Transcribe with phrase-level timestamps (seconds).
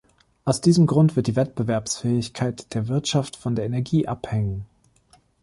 [0.45, 4.65] Aus diesem Grund wird die Wettbewerbsfähigkeit der Wirtschaft von der Energie abhängen.